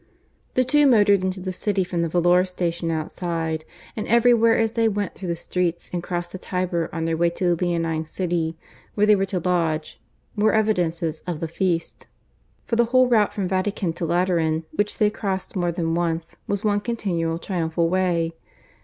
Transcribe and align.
The 0.55 0.63
two 0.63 0.87
motored 0.87 1.23
into 1.23 1.39
the 1.41 1.51
city 1.51 1.83
from 1.83 2.01
the 2.01 2.07
volor 2.09 2.43
station 2.43 2.89
outside, 2.89 3.65
and 3.95 4.07
everywhere 4.07 4.57
as 4.57 4.71
they 4.71 4.87
went 4.87 5.13
through 5.13 5.27
the 5.27 5.35
streets 5.35 5.91
and 5.93 6.01
crossed 6.01 6.31
the 6.31 6.39
Tiber 6.39 6.89
on 6.91 7.05
their 7.05 7.15
way 7.15 7.29
to 7.29 7.53
the 7.55 7.63
Leonine 7.65 8.05
City, 8.05 8.57
where 8.95 9.05
they 9.05 9.15
were 9.15 9.27
to 9.27 9.37
lodge, 9.37 10.01
were 10.35 10.53
evidences 10.55 11.19
of 11.27 11.39
the 11.39 11.47
feast. 11.47 12.07
For 12.65 12.77
the 12.77 12.85
whole 12.85 13.07
route 13.09 13.31
from 13.31 13.47
Vatican 13.47 13.93
to 13.93 14.05
Lateran, 14.07 14.63
which 14.71 14.97
they 14.97 15.11
crossed 15.11 15.55
more 15.55 15.71
than 15.71 15.93
once, 15.93 16.35
was 16.47 16.63
one 16.63 16.79
continual 16.79 17.37
triumphal 17.37 17.87
way. 17.87 18.33